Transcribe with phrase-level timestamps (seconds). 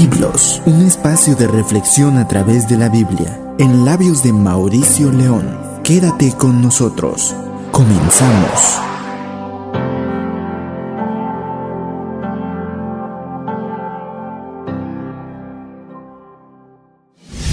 [0.00, 5.58] Biblos, un espacio de reflexión a través de la Biblia, en labios de Mauricio León.
[5.82, 7.34] Quédate con nosotros.
[7.72, 8.78] Comenzamos.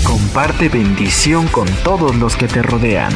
[0.03, 3.11] Comparte bendición con todos los que te rodean.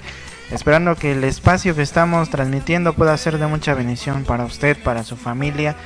[0.50, 5.04] Esperando que el espacio que estamos transmitiendo pueda ser de mucha bendición para usted, para
[5.04, 5.76] su familia.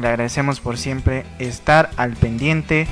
[0.00, 2.86] Le agradecemos por siempre estar al pendiente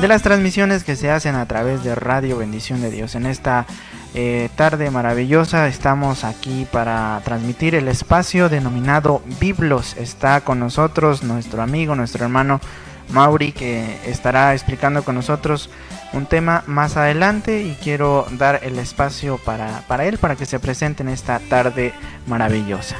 [0.00, 3.14] de las transmisiones que se hacen a través de Radio Bendición de Dios.
[3.14, 3.66] En esta
[4.14, 9.96] eh, tarde maravillosa estamos aquí para transmitir el espacio denominado Biblos.
[9.96, 12.60] Está con nosotros nuestro amigo, nuestro hermano
[13.10, 15.70] Mauri, que estará explicando con nosotros
[16.12, 20.60] un tema más adelante y quiero dar el espacio para, para él, para que se
[20.60, 21.92] presente en esta tarde
[22.26, 22.96] maravillosa.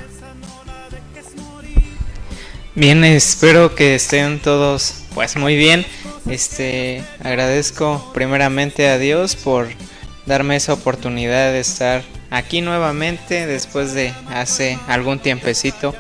[2.75, 5.87] Bien, espero que estén todos pues muy bien.
[6.29, 9.69] Este agradezco primeramente a Dios por
[10.27, 15.95] darme esa oportunidad de estar aquí nuevamente después de hace algún tiempecito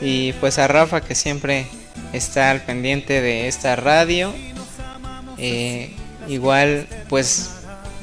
[0.00, 1.66] y pues a Rafa que siempre
[2.12, 4.32] está al pendiente de esta radio.
[5.38, 5.94] Eh,
[6.28, 7.50] igual pues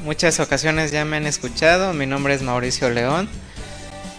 [0.03, 1.93] muchas ocasiones ya me han escuchado.
[1.93, 3.29] Mi nombre es Mauricio León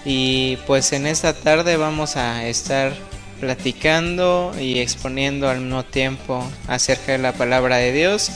[0.04, 2.92] y pues en esta tarde vamos a estar
[3.40, 8.30] platicando y exponiendo al mismo tiempo acerca de la palabra de Dios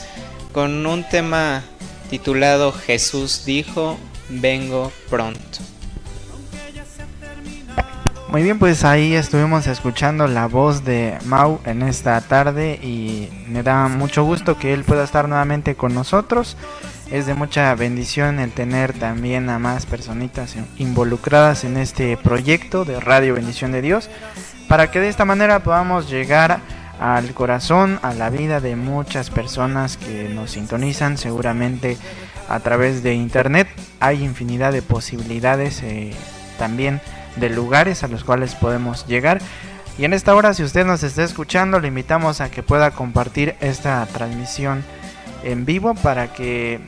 [0.51, 1.63] con un tema
[2.09, 3.97] titulado Jesús dijo,
[4.29, 5.59] vengo pronto.
[8.35, 13.63] Muy bien, pues ahí estuvimos escuchando la voz de Mau en esta tarde y me
[13.63, 16.57] da mucho gusto que él pueda estar nuevamente con nosotros.
[17.09, 22.99] Es de mucha bendición el tener también a más personitas involucradas en este proyecto de
[22.99, 24.09] Radio Bendición de Dios
[24.67, 26.59] para que de esta manera podamos llegar
[26.99, 31.97] al corazón, a la vida de muchas personas que nos sintonizan seguramente
[32.49, 33.69] a través de internet.
[34.01, 36.13] Hay infinidad de posibilidades eh,
[36.59, 36.99] también
[37.35, 39.41] de lugares a los cuales podemos llegar.
[39.97, 43.55] Y en esta hora, si usted nos está escuchando, le invitamos a que pueda compartir
[43.61, 44.83] esta transmisión
[45.43, 46.81] en vivo para que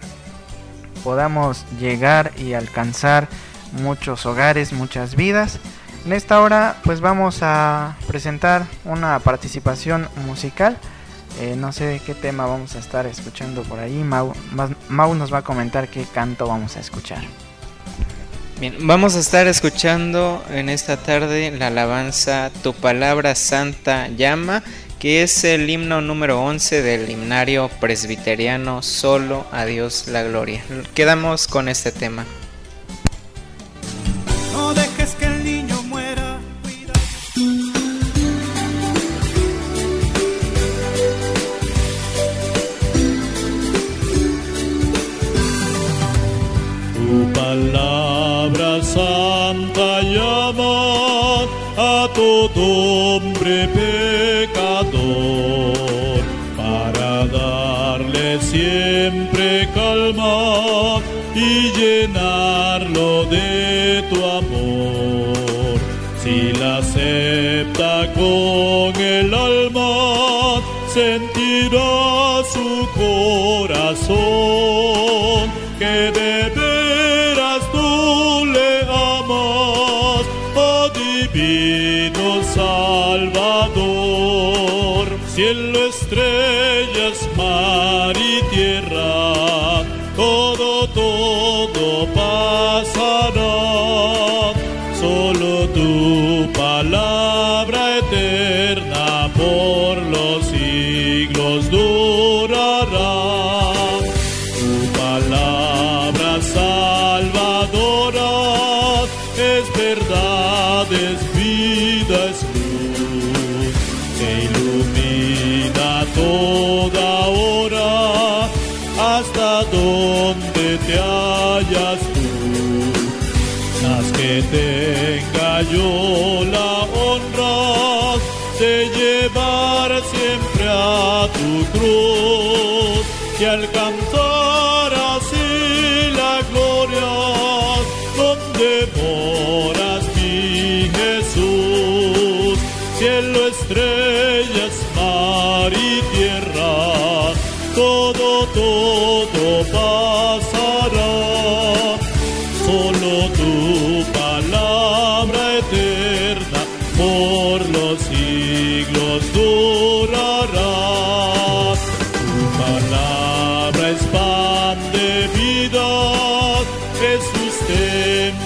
[1.03, 3.29] podamos llegar y alcanzar
[3.71, 5.59] muchos hogares, muchas vidas.
[6.05, 10.77] En esta hora, pues vamos a presentar una participación musical.
[11.39, 14.03] Eh, no sé qué tema vamos a estar escuchando por ahí.
[14.03, 14.33] Mau,
[14.89, 17.46] Mau nos va a comentar qué canto vamos a escuchar.
[18.59, 24.63] Bien, vamos a estar escuchando en esta tarde la alabanza Tu palabra santa llama,
[24.97, 30.63] que es el himno número 11 del himnario presbiteriano Solo a Dios la gloria.
[30.95, 32.25] Quedamos con este tema.
[53.47, 53.86] sempre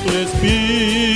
[0.06, 1.11] Respire.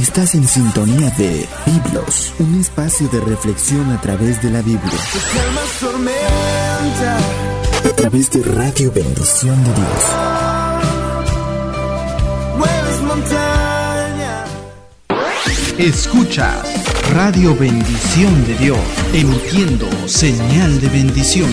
[0.00, 4.98] Estás en sintonía de Biblos, un espacio de reflexión a través de la Biblia.
[7.84, 10.04] A través de Radio Bendición de Dios.
[15.78, 16.66] Escuchas
[17.12, 18.78] Radio Bendición de Dios,
[19.12, 21.52] emitiendo señal de bendición.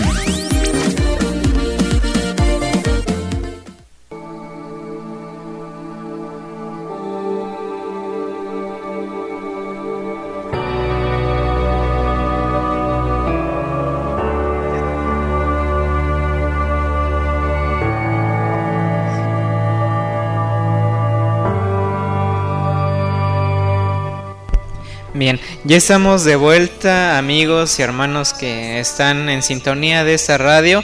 [25.64, 30.82] Ya estamos de vuelta, amigos y hermanos que están en sintonía de esta radio.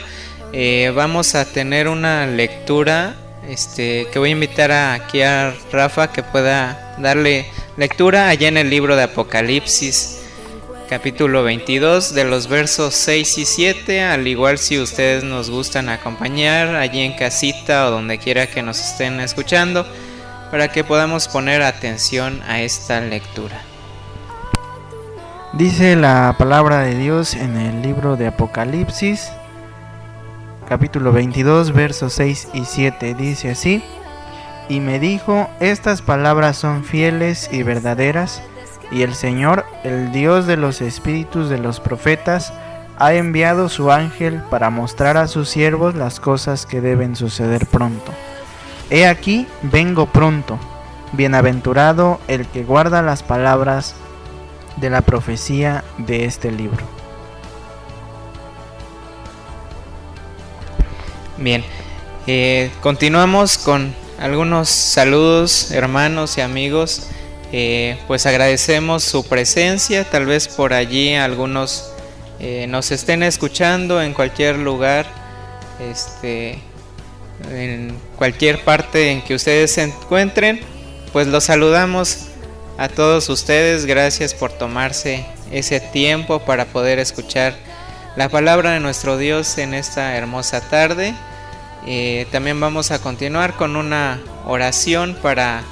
[0.53, 3.15] Eh, vamos a tener una lectura,
[3.47, 7.45] este, que voy a invitar a- aquí a Rafa que pueda darle
[7.77, 10.19] lectura allá en el libro de Apocalipsis,
[10.89, 14.01] capítulo 22, de los versos 6 y 7.
[14.03, 18.79] Al igual si ustedes nos gustan acompañar allí en casita o donde quiera que nos
[18.79, 19.85] estén escuchando,
[20.51, 23.61] para que podamos poner atención a esta lectura.
[25.57, 29.31] Dice la palabra de Dios en el libro de Apocalipsis,
[30.67, 33.13] capítulo 22, versos 6 y 7.
[33.13, 33.81] Dice así,
[34.67, 38.43] y me dijo, estas palabras son fieles y verdaderas,
[38.91, 42.51] y el Señor, el Dios de los espíritus de los profetas,
[42.97, 48.11] ha enviado su ángel para mostrar a sus siervos las cosas que deben suceder pronto.
[48.89, 50.59] He aquí, vengo pronto.
[51.13, 53.95] Bienaventurado el que guarda las palabras
[54.77, 56.83] de la profecía de este libro.
[61.37, 61.63] Bien,
[62.27, 67.07] eh, continuamos con algunos saludos, hermanos y amigos.
[67.51, 71.91] Eh, pues agradecemos su presencia, tal vez por allí algunos
[72.39, 75.05] eh, nos estén escuchando en cualquier lugar,
[75.79, 76.59] este,
[77.49, 80.61] en cualquier parte en que ustedes se encuentren.
[81.13, 82.27] Pues los saludamos
[82.77, 87.55] a todos ustedes, gracias por tomarse ese tiempo para poder escuchar
[88.15, 91.13] la palabra de nuestro Dios en esta hermosa tarde.
[91.85, 95.63] Eh, también vamos a continuar con una oración para,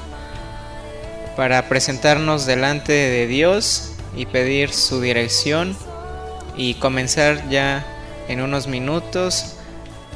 [1.36, 5.76] para presentarnos delante de Dios y pedir su dirección
[6.56, 7.86] y comenzar ya
[8.28, 9.56] en unos minutos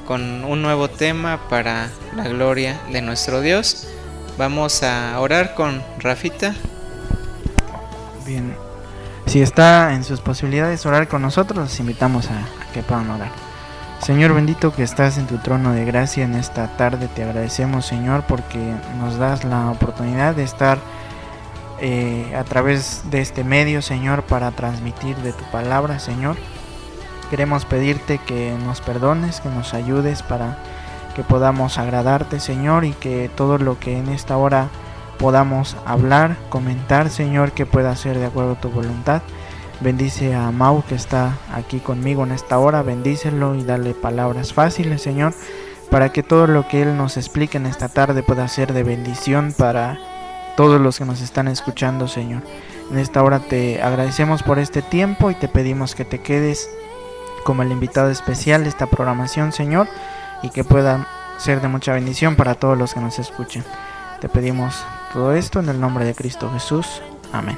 [0.05, 3.87] con un nuevo tema para la gloria de nuestro Dios.
[4.37, 6.55] Vamos a orar con Rafita.
[8.27, 8.53] Bien,
[9.25, 13.31] si está en sus posibilidades orar con nosotros, los invitamos a, que puedan orar.
[13.99, 18.25] Señor bendito que estás en tu trono de gracia en esta tarde, te agradecemos Señor
[18.27, 18.59] porque
[18.99, 20.77] nos das la oportunidad de estar
[21.79, 26.35] eh, a través de este medio Señor para transmitir de tu palabra Señor.
[27.29, 30.57] Queremos pedirte que nos perdones, que nos ayudes para
[31.15, 34.67] que podamos agradarte Señor y que todo lo que en esta hora
[35.17, 39.21] podamos hablar, comentar Señor que pueda ser de acuerdo a tu voluntad.
[39.79, 45.01] Bendice a Mau que está aquí conmigo en esta hora, bendícelo y dale palabras fáciles,
[45.01, 45.33] Señor,
[45.91, 49.53] para que todo lo que Él nos explique en esta tarde pueda ser de bendición
[49.55, 49.99] para
[50.55, 52.41] todos los que nos están escuchando, Señor.
[52.91, 56.69] En esta hora te agradecemos por este tiempo y te pedimos que te quedes
[57.43, 59.87] como el invitado especial de esta programación, Señor,
[60.41, 61.07] y que pueda
[61.37, 63.63] ser de mucha bendición para todos los que nos escuchen.
[64.21, 64.75] Te pedimos
[65.13, 67.01] todo esto en el nombre de Cristo Jesús.
[67.31, 67.57] Amén.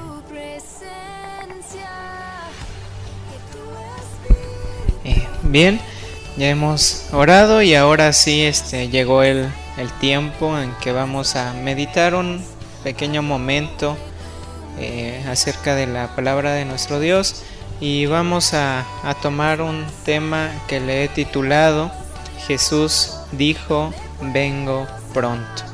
[5.04, 5.80] Eh, bien,
[6.38, 11.54] ya hemos orado y ahora sí este, llegó el, el tiempo en que vamos a
[11.54, 12.44] meditar un
[12.84, 13.98] pequeño momento
[14.78, 17.44] eh, acerca de la palabra de nuestro Dios
[17.80, 21.92] y vamos a, a tomar un tema que le he titulado
[22.48, 25.69] Jesús dijo, vengo pronto.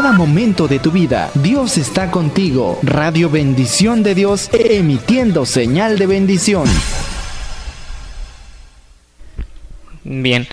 [0.00, 2.78] Cada momento de tu vida, Dios está contigo.
[2.84, 6.66] Radio Bendición de Dios, emitiendo señal de bendición.
[10.04, 10.46] Bien,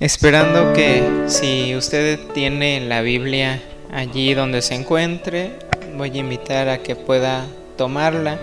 [0.00, 3.62] esperando que si usted tiene la Biblia
[3.92, 5.52] allí donde se encuentre,
[5.96, 8.36] voy a invitar a que pueda tomarla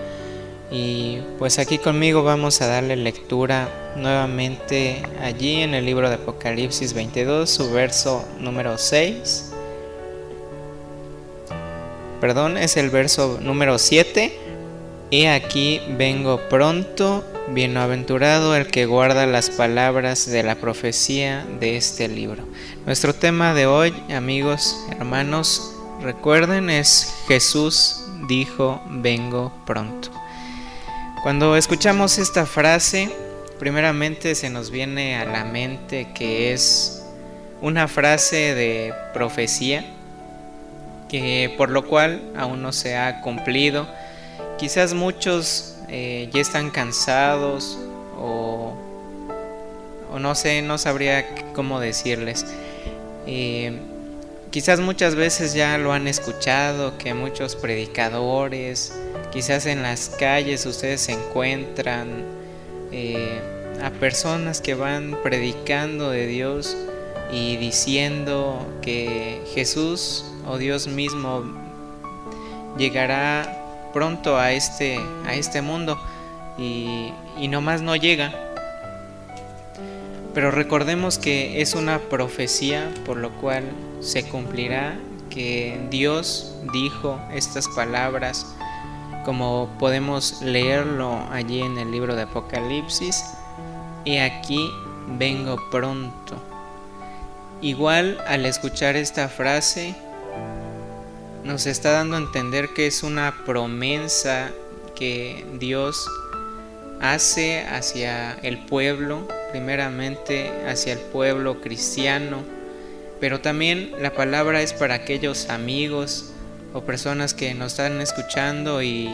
[0.70, 6.94] y pues aquí conmigo vamos a darle lectura nuevamente allí en el libro de Apocalipsis
[6.94, 9.52] 22, su verso número 6.
[12.20, 14.38] Perdón, es el verso número 7.
[15.10, 22.08] Y aquí vengo pronto, bienaventurado el que guarda las palabras de la profecía de este
[22.08, 22.44] libro.
[22.86, 30.10] Nuestro tema de hoy, amigos, hermanos, recuerden es Jesús dijo, vengo pronto.
[31.22, 33.10] Cuando escuchamos esta frase,
[33.58, 37.02] primeramente se nos viene a la mente que es
[37.60, 39.95] una frase de profecía,
[41.08, 43.86] que por lo cual aún no se ha cumplido.
[44.58, 47.78] Quizás muchos eh, ya están cansados
[48.18, 48.74] o,
[50.12, 52.46] o no sé, no sabría cómo decirles.
[53.26, 53.78] Eh,
[54.50, 58.92] quizás muchas veces ya lo han escuchado, que muchos predicadores,
[59.32, 62.24] quizás en las calles ustedes se encuentran
[62.92, 63.40] eh,
[63.82, 66.76] a personas que van predicando de Dios
[67.32, 71.44] y diciendo que Jesús o Dios mismo
[72.78, 75.98] llegará pronto a este, a este mundo
[76.58, 78.32] y, y nomás no llega.
[80.34, 83.64] Pero recordemos que es una profecía por lo cual
[84.00, 84.98] se cumplirá
[85.30, 88.46] que Dios dijo estas palabras
[89.26, 93.24] como podemos leerlo allí en el libro de Apocalipsis.
[94.04, 94.70] Y aquí
[95.18, 96.40] vengo pronto.
[97.62, 99.94] Igual al escuchar esta frase
[101.42, 104.50] nos está dando a entender que es una promesa
[104.94, 106.06] que Dios
[107.00, 112.42] hace hacia el pueblo, primeramente hacia el pueblo cristiano,
[113.20, 116.32] pero también la palabra es para aquellos amigos
[116.74, 119.08] o personas que nos están escuchando y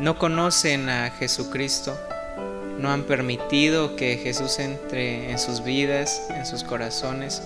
[0.00, 1.96] no conocen a Jesucristo,
[2.82, 7.40] no han permitido que Jesús entre en sus vidas, en sus corazones,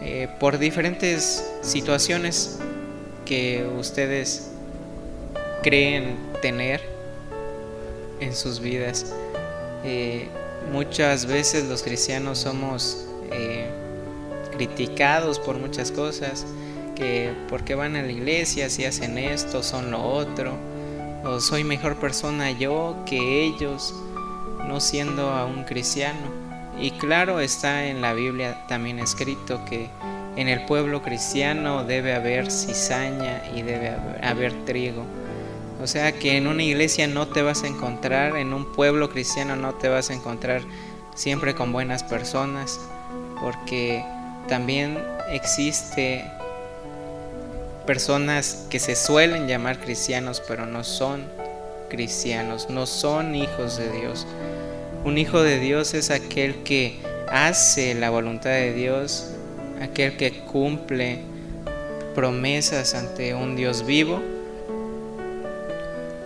[0.00, 2.58] eh, por diferentes situaciones
[3.26, 4.50] que ustedes
[5.62, 6.80] creen tener
[8.20, 9.12] en sus vidas.
[9.84, 10.28] Eh,
[10.72, 13.66] muchas veces los cristianos somos eh,
[14.56, 16.46] criticados por muchas cosas,
[16.96, 20.56] que porque van a la iglesia, si hacen esto, son lo otro,
[21.22, 23.94] o soy mejor persona yo que ellos,
[24.72, 26.18] no siendo aún cristiano.
[26.80, 29.90] Y claro, está en la Biblia también escrito que
[30.36, 35.04] en el pueblo cristiano debe haber cizaña y debe haber, haber trigo.
[35.82, 39.56] O sea que en una iglesia no te vas a encontrar, en un pueblo cristiano
[39.56, 40.62] no te vas a encontrar
[41.14, 42.80] siempre con buenas personas,
[43.42, 44.02] porque
[44.48, 44.98] también
[45.30, 46.24] existe
[47.86, 51.24] personas que se suelen llamar cristianos, pero no son
[51.92, 54.26] cristianos, no son hijos de Dios.
[55.04, 59.32] Un hijo de Dios es aquel que hace la voluntad de Dios,
[59.80, 61.18] aquel que cumple
[62.14, 64.20] promesas ante un Dios vivo,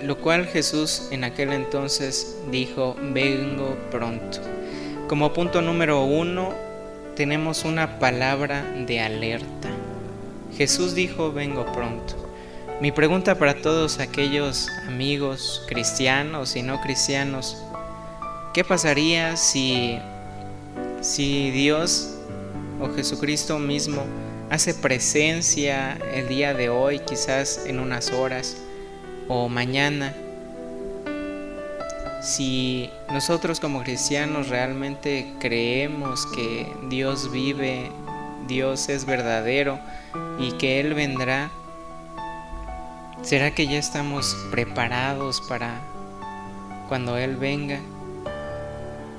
[0.02, 4.40] lo cual Jesús en aquel entonces dijo, vengo pronto.
[5.08, 6.52] Como punto número uno,
[7.14, 9.70] tenemos una palabra de alerta.
[10.54, 12.14] Jesús dijo, vengo pronto.
[12.82, 17.56] Mi pregunta para todos aquellos amigos cristianos y no cristianos,
[18.56, 19.98] ¿qué pasaría si,
[21.02, 22.16] si Dios
[22.80, 24.02] o Jesucristo mismo
[24.48, 28.56] hace presencia el día de hoy, quizás en unas horas
[29.28, 30.14] o mañana?
[32.22, 37.90] Si nosotros como cristianos realmente creemos que Dios vive,
[38.48, 39.78] Dios es verdadero
[40.38, 41.50] y que Él vendrá,
[43.20, 45.78] ¿será que ya estamos preparados para
[46.88, 47.80] cuando Él venga?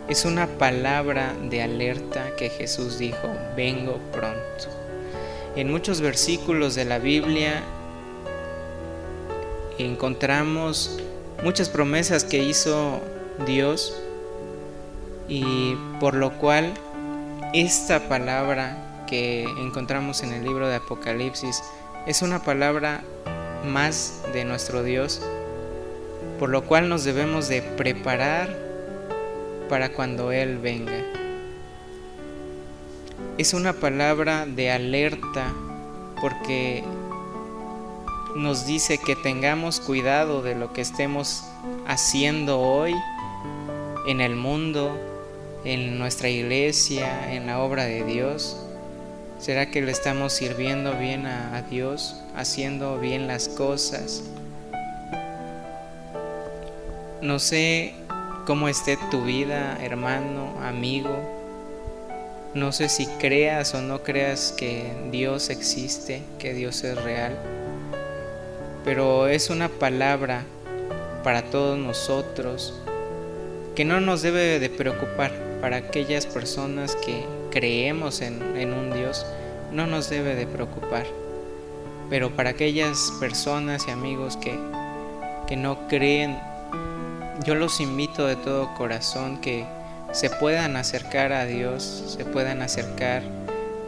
[0.10, 4.70] Es una palabra de alerta que Jesús dijo, vengo pronto.
[5.58, 7.62] En muchos versículos de la Biblia
[9.78, 10.98] encontramos
[11.44, 13.02] muchas promesas que hizo
[13.46, 14.02] Dios
[15.28, 16.74] y por lo cual
[17.54, 21.62] esta palabra que encontramos en el libro de Apocalipsis
[22.06, 23.04] es una palabra
[23.66, 25.22] más de nuestro Dios,
[26.40, 28.67] por lo cual nos debemos de preparar
[29.68, 31.04] para cuando Él venga.
[33.38, 35.54] Es una palabra de alerta
[36.20, 36.84] porque
[38.36, 41.44] nos dice que tengamos cuidado de lo que estemos
[41.88, 42.94] haciendo hoy
[44.08, 44.98] en el mundo,
[45.66, 48.58] en nuestra iglesia, en la obra de Dios.
[49.40, 54.24] ¿Será que le estamos sirviendo bien a, Dios, haciendo bien las cosas?
[57.22, 57.94] No sé
[58.48, 61.16] cómo esté tu vida, hermano, amigo.
[62.56, 67.38] No sé si creas o no creas que Dios existe, que Dios es real
[68.88, 70.46] pero es una palabra
[71.22, 72.74] para todos nosotros
[73.76, 79.26] que no nos debe de preocupar para aquellas personas que creemos en, un Dios,
[79.74, 81.06] no nos debe de preocupar.
[82.10, 84.58] Pero para aquellas personas y amigos que,
[85.48, 86.40] que no creen,
[87.46, 89.66] yo los invito de todo corazón que
[90.12, 93.24] se puedan acercar a Dios, se puedan acercar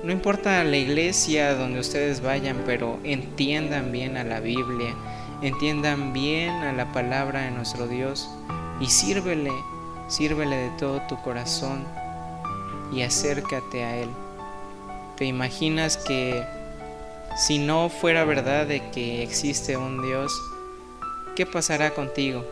[0.01, 4.95] no importa la iglesia donde ustedes vayan, pero entiendan bien a la Biblia,
[5.41, 8.29] entiendan bien a la palabra de nuestro Dios
[8.79, 9.51] y sírvele,
[10.07, 11.83] sírvele de todo tu corazón
[12.93, 14.09] y acércate a Él.
[15.17, 16.45] ¿Te imaginas que
[17.35, 20.31] si no fuera verdad de que existe un Dios,
[21.35, 22.45] qué pasará contigo?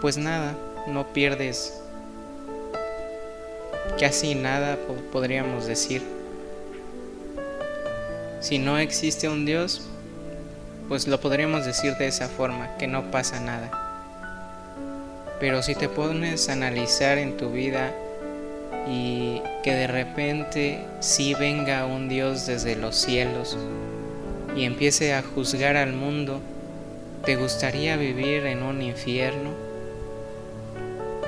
[0.00, 0.54] Pues nada,
[0.86, 1.72] no pierdes
[3.98, 4.78] casi nada
[5.10, 6.02] podríamos decir.
[8.40, 9.82] Si no existe un Dios,
[10.88, 13.70] pues lo podríamos decir de esa forma, que no pasa nada.
[15.40, 17.92] Pero si te pones a analizar en tu vida
[18.88, 23.56] y que de repente sí venga un Dios desde los cielos
[24.54, 26.40] y empiece a juzgar al mundo,
[27.24, 29.65] ¿te gustaría vivir en un infierno?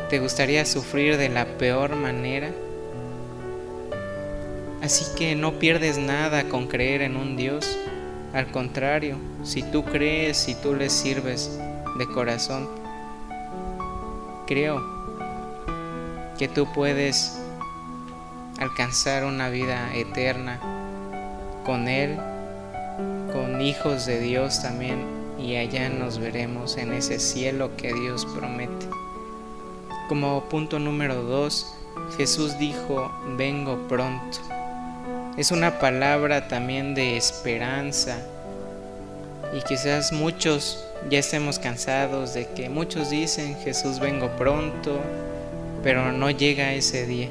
[0.09, 2.51] ¿Te gustaría sufrir de la peor manera?
[4.83, 7.79] Así que no pierdes nada con creer en un Dios.
[8.33, 11.61] Al contrario, si tú crees y tú le sirves
[11.99, 12.71] de corazón,
[14.47, 14.83] creo
[16.39, 17.39] que tú puedes
[18.59, 20.59] alcanzar una vida eterna
[21.67, 22.17] con Él,
[23.31, 25.05] con hijos de Dios también,
[25.39, 28.87] y allá nos veremos en ese cielo que Dios promete.
[30.09, 31.67] Como punto número dos,
[32.17, 34.39] Jesús dijo, vengo pronto.
[35.37, 38.19] Es una palabra también de esperanza.
[39.55, 44.99] Y quizás muchos ya estemos cansados de que muchos dicen, Jesús vengo pronto,
[45.83, 47.29] pero no llega ese día.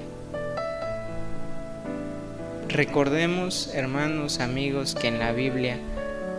[2.67, 5.79] Recordemos, hermanos, amigos, que en la Biblia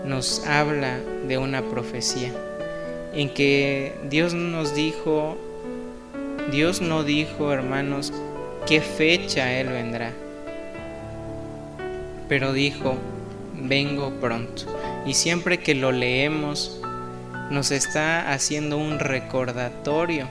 [0.04, 2.32] nos habla de una profecía,
[3.12, 5.36] en que Dios nos dijo,
[6.50, 8.12] Dios no dijo, hermanos,
[8.66, 10.12] qué fecha Él vendrá,
[12.28, 12.96] pero dijo,
[13.54, 14.62] vengo pronto.
[15.06, 16.80] Y siempre que lo leemos,
[17.50, 20.26] nos está haciendo un recordatorio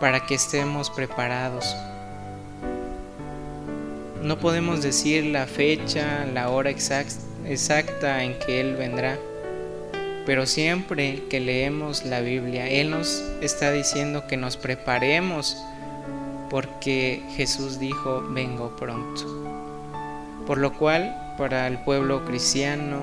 [0.00, 1.76] para que estemos preparados.
[4.22, 9.16] No podemos decir la fecha, la hora exact- exacta en que Él vendrá,
[10.28, 15.56] pero siempre que leemos la Biblia, Él nos está diciendo que nos preparemos
[16.50, 19.22] porque Jesús dijo, vengo pronto.
[20.46, 23.00] Por lo cual, para el pueblo cristiano,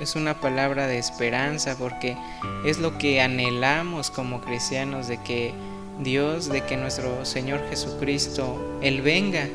[0.00, 2.16] es una palabra de esperanza porque
[2.64, 5.54] es lo que anhelamos como cristianos de que
[6.00, 9.46] Dios, de que nuestro Señor Jesucristo, Él venga,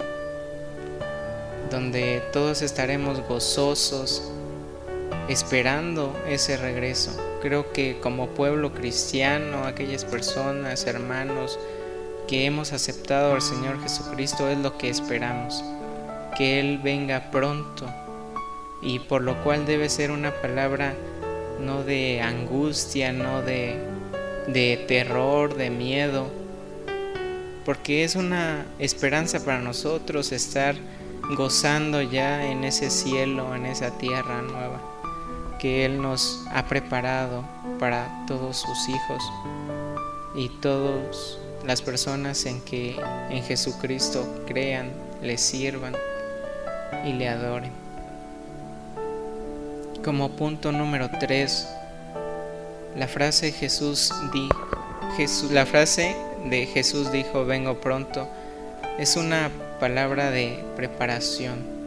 [1.69, 4.31] donde todos estaremos gozosos
[5.27, 7.11] esperando ese regreso.
[7.41, 11.59] Creo que como pueblo cristiano, aquellas personas, hermanos
[12.27, 15.63] que hemos aceptado al Señor Jesucristo es lo que esperamos,
[16.37, 17.87] que Él venga pronto
[18.81, 20.95] y por lo cual debe ser una palabra
[21.59, 23.75] no de angustia, no de,
[24.47, 26.31] de terror, de miedo,
[27.65, 30.75] porque es una esperanza para nosotros estar
[31.35, 34.90] gozando ya en ese cielo, en esa tierra nueva
[35.61, 37.43] que Él nos ha preparado
[37.79, 39.23] para todos sus hijos
[40.33, 44.89] y todas las personas en que en Jesucristo crean,
[45.21, 45.95] le sirvan
[47.05, 47.71] y le adoren.
[50.03, 51.67] Como punto número 3,
[52.97, 54.49] la frase Jesús di,
[55.15, 58.27] Jesús, la frase de Jesús dijo vengo pronto
[58.97, 61.80] es una palabra de preparación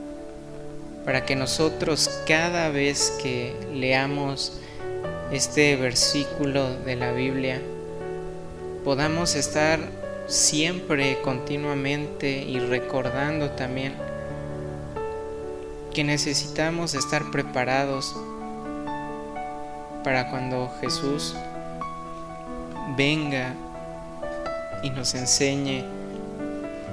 [1.05, 4.59] para que nosotros cada vez que leamos
[5.33, 7.61] este versículo de la Biblia
[8.85, 9.81] podamos estar
[10.27, 13.95] siempre continuamente y recordando también
[15.93, 18.17] que necesitamos estar preparados
[20.03, 21.35] para cuando Jesús
[22.97, 23.55] venga
[24.83, 25.85] y nos enseñe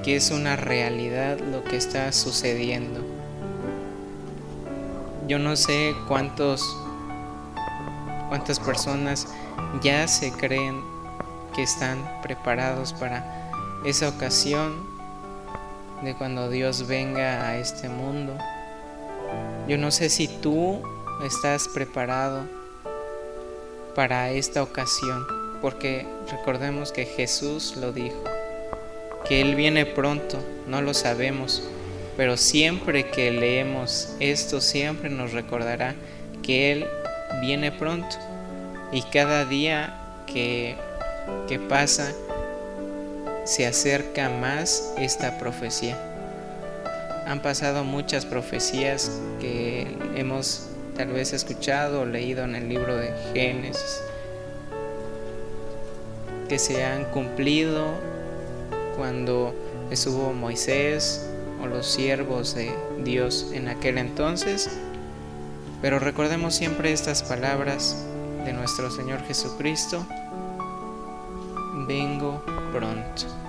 [0.04, 3.11] que es una realidad lo que está sucediendo.
[5.28, 6.78] Yo no sé cuántos
[8.32, 9.28] cuántas personas
[9.84, 10.82] ya se creen
[11.54, 13.52] que están preparados para
[13.84, 14.74] esa ocasión
[16.02, 18.38] de cuando Dios venga a este mundo.
[19.68, 20.82] Yo no sé si tú
[21.26, 22.46] estás preparado
[23.96, 25.28] para esta ocasión,
[25.62, 28.24] porque recordemos que Jesús lo dijo,
[29.28, 31.62] que Él viene pronto, no lo sabemos,
[32.22, 35.96] pero siempre que leemos esto, siempre nos recordará
[36.44, 36.86] que Él
[37.42, 38.16] viene pronto
[38.92, 40.76] y cada día que,
[41.48, 42.14] que pasa
[43.44, 45.98] se acerca más esta profecía.
[47.26, 53.12] Han pasado muchas profecías que hemos tal vez escuchado o leído en el libro de
[53.34, 54.00] Génesis
[56.48, 57.96] que se han cumplido
[58.96, 59.56] cuando
[59.90, 61.31] estuvo Moisés
[61.62, 62.72] o los siervos de
[63.04, 64.70] Dios en aquel entonces.
[65.82, 68.06] Pero recordemos siempre estas palabras
[68.46, 70.06] de nuestro Señor Jesucristo.
[71.88, 73.41] Vengo pronto.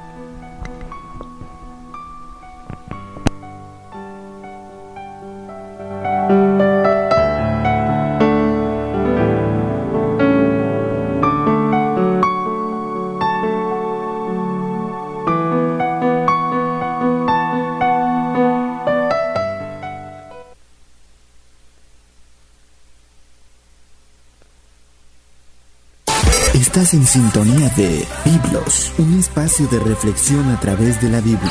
[26.92, 31.50] En sintonía de Biblos, un espacio de reflexión a través de la Biblia.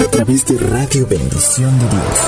[0.00, 2.18] A través de Radio Bendición de Dios.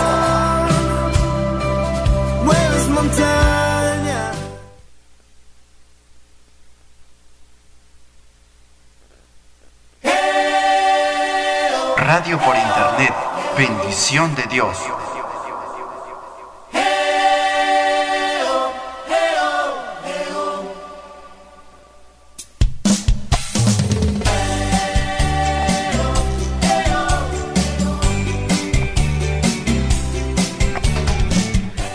[11.96, 13.14] Radio por Internet.
[13.56, 14.76] Bendición de Dios.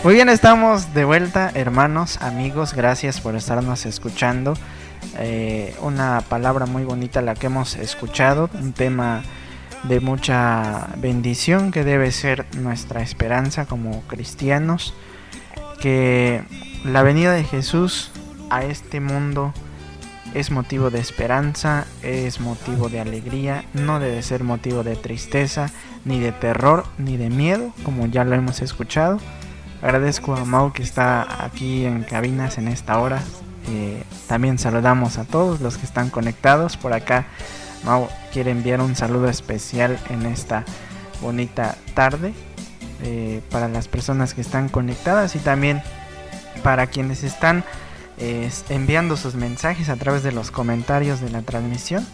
[0.06, 4.54] Muy bien, estamos de vuelta, hermanos, amigos, gracias por estarnos escuchando.
[5.18, 9.24] Eh, una palabra muy bonita la que hemos escuchado, un tema
[9.82, 14.94] de mucha bendición que debe ser nuestra esperanza como cristianos,
[15.80, 16.44] que
[16.84, 18.12] la venida de Jesús
[18.48, 19.52] a este mundo
[20.34, 25.72] es motivo de esperanza, es motivo de alegría, no debe ser motivo de tristeza,
[26.04, 29.18] ni de terror, ni de miedo, como ya lo hemos escuchado.
[29.82, 33.22] Agradezco a Mau que está aquí en cabinas en esta hora.
[33.68, 37.26] Eh, también saludamos a todos los que están conectados por acá.
[37.84, 40.64] Mau quiere enviar un saludo especial en esta
[41.20, 42.32] bonita tarde
[43.02, 45.82] eh, para las personas que están conectadas y también
[46.62, 47.64] para quienes están
[48.70, 52.06] enviando sus mensajes a través de los comentarios de la transmisión.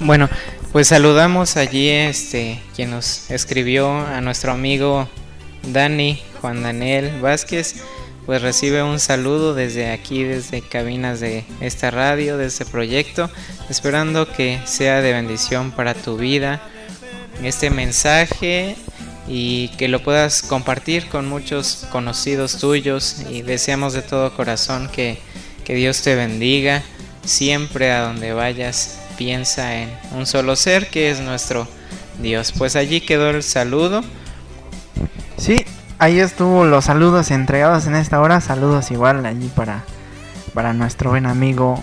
[0.00, 0.28] Bueno,
[0.72, 5.06] pues saludamos allí este quien nos escribió a nuestro amigo
[5.64, 7.76] Dani Juan Daniel Vázquez.
[8.26, 13.28] Pues recibe un saludo desde aquí, desde cabinas de esta radio, de este proyecto,
[13.68, 16.62] esperando que sea de bendición para tu vida
[17.42, 18.76] este mensaje
[19.26, 23.16] y que lo puedas compartir con muchos conocidos tuyos.
[23.28, 25.18] Y deseamos de todo corazón que,
[25.64, 26.82] que Dios te bendiga
[27.24, 29.00] siempre a donde vayas.
[29.18, 31.68] Piensa en un solo ser que es nuestro
[32.20, 32.52] Dios.
[32.56, 34.02] Pues allí quedó el saludo
[35.42, 35.66] Sí,
[35.98, 38.40] ahí estuvo los saludos entregados en esta hora.
[38.40, 39.82] Saludos igual allí para,
[40.54, 41.82] para nuestro buen amigo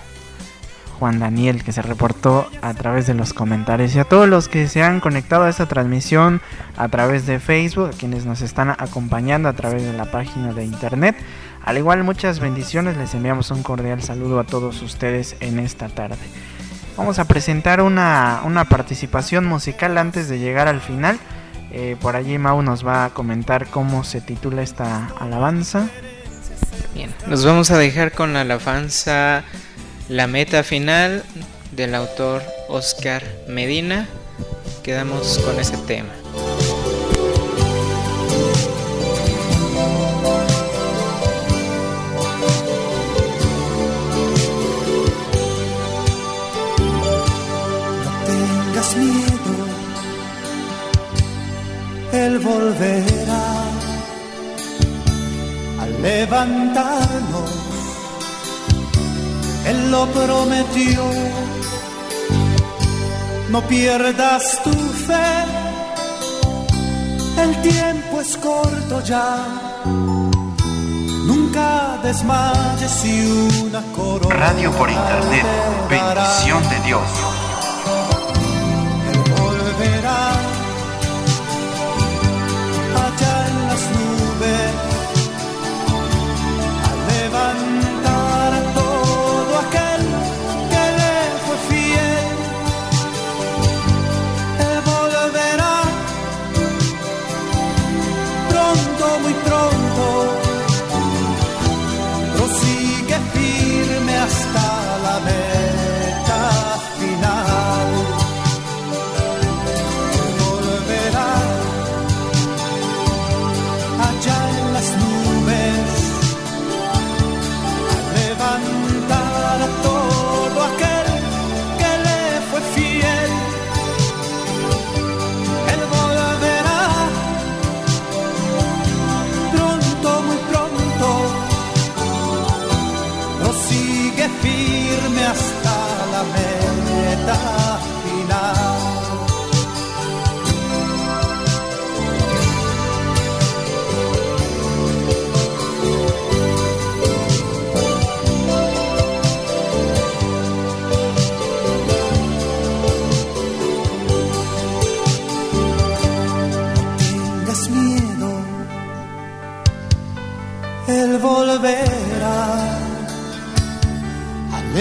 [0.97, 3.93] Juan Daniel que se reportó a través de los comentarios.
[3.93, 6.39] Y a todos los que se han conectado a esta transmisión
[6.77, 10.63] a través de Facebook, a quienes nos están acompañando a través de la página de
[10.63, 11.17] internet.
[11.61, 16.15] Al igual muchas bendiciones, les enviamos un cordial saludo a todos ustedes en esta tarde.
[16.95, 21.19] Vamos a presentar una, una participación musical antes de llegar al final.
[21.71, 25.89] Eh, por allí Mau nos va a comentar cómo se titula esta alabanza.
[26.93, 29.43] Bien, nos vamos a dejar con la alabanza
[30.07, 31.23] La meta final
[31.71, 34.07] del autor Oscar Medina.
[34.83, 36.18] Quedamos con ese tema.
[52.25, 53.47] Él volverá
[55.81, 57.51] a levantarnos.
[59.65, 61.03] Él lo prometió.
[63.49, 64.71] No pierdas tu
[65.07, 65.29] fe,
[67.43, 69.37] el tiempo es corto ya.
[71.25, 73.13] Nunca desmayes si
[73.65, 74.35] una corona.
[74.35, 75.45] Radio por internet,
[75.89, 77.38] bendición de Dios.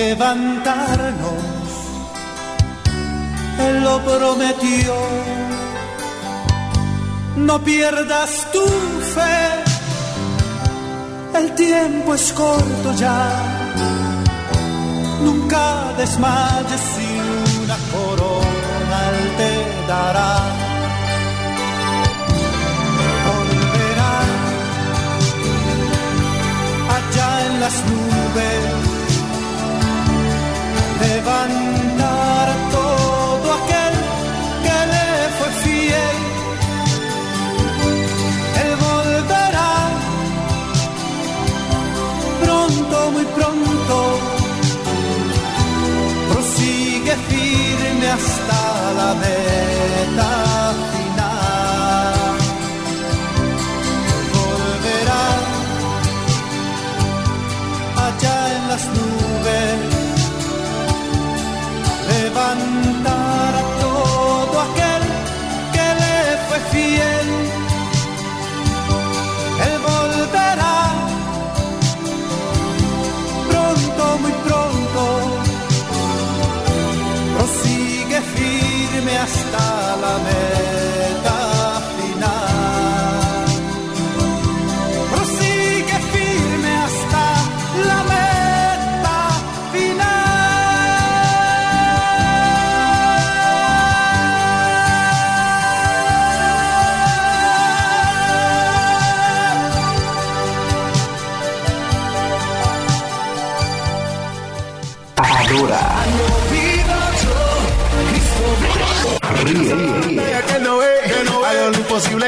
[0.09, 1.43] Levantarnos,
[3.67, 4.95] Él lo prometió.
[7.49, 8.65] No pierdas tu
[9.15, 9.41] fe,
[11.41, 13.21] el tiempo es corto ya.
[15.25, 15.65] Nunca
[15.99, 16.85] desmayes
[49.09, 50.48] hasta
[79.17, 80.58] hasta la meta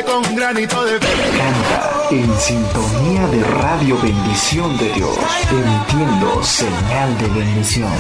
[0.05, 5.17] con un granito de Canta en sintonía de Radio Bendición de Dios,
[5.51, 7.93] emitiendo señal de bendición.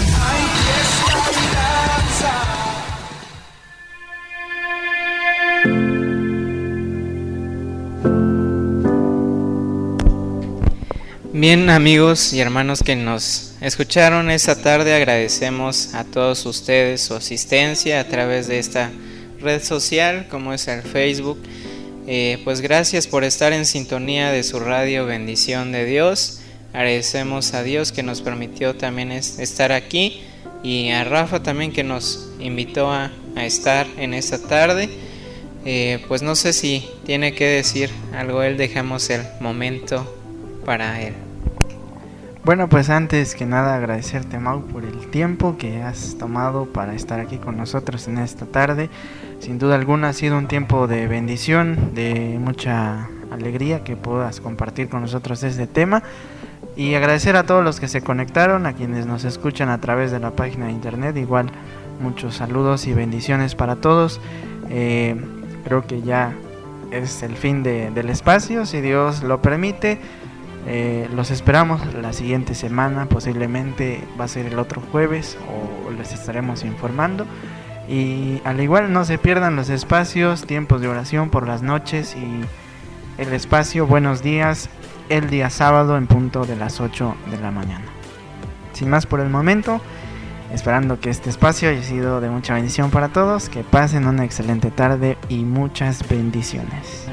[11.32, 18.00] Bien amigos y hermanos que nos escucharon esta tarde, agradecemos a todos ustedes su asistencia
[18.00, 18.90] a través de esta
[19.40, 21.38] red social como es el Facebook.
[22.12, 26.40] Eh, pues gracias por estar en sintonía de su radio Bendición de Dios.
[26.72, 30.20] Agradecemos a Dios que nos permitió también es- estar aquí
[30.64, 34.88] y a Rafa también que nos invitó a, a estar en esta tarde.
[35.64, 40.04] Eh, pues no sé si tiene que decir algo él, dejamos el momento
[40.64, 41.14] para él.
[42.44, 47.20] Bueno, pues antes que nada agradecerte Mau por el tiempo que has tomado para estar
[47.20, 48.88] aquí con nosotros en esta tarde.
[49.40, 54.88] Sin duda alguna ha sido un tiempo de bendición, de mucha alegría que puedas compartir
[54.88, 56.02] con nosotros este tema.
[56.76, 60.18] Y agradecer a todos los que se conectaron, a quienes nos escuchan a través de
[60.18, 61.16] la página de internet.
[61.18, 61.50] Igual
[62.00, 64.18] muchos saludos y bendiciones para todos.
[64.70, 65.14] Eh,
[65.64, 66.32] creo que ya
[66.90, 69.98] es el fin de- del espacio, si Dios lo permite.
[70.66, 76.12] Eh, los esperamos la siguiente semana, posiblemente va a ser el otro jueves o les
[76.12, 77.26] estaremos informando.
[77.88, 82.44] Y al igual no se pierdan los espacios, tiempos de oración por las noches y
[83.20, 84.70] el espacio Buenos días
[85.08, 87.84] el día sábado en punto de las 8 de la mañana.
[88.72, 89.80] Sin más por el momento,
[90.54, 94.70] esperando que este espacio haya sido de mucha bendición para todos, que pasen una excelente
[94.70, 97.08] tarde y muchas bendiciones.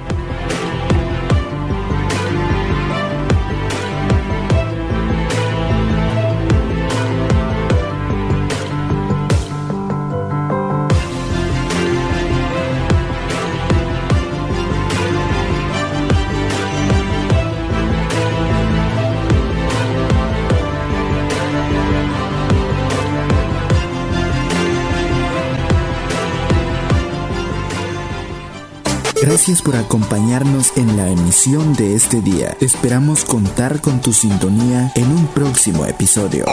[29.47, 32.57] Gracias por acompañarnos en la emisión de este día.
[32.59, 36.43] Esperamos contar con tu sintonía en un próximo episodio.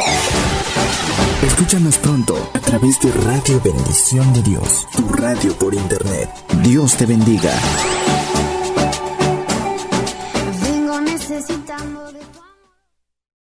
[1.45, 6.31] Escúchanos pronto a través de Radio Bendición de Dios, tu radio por internet.
[6.63, 7.51] Dios te bendiga.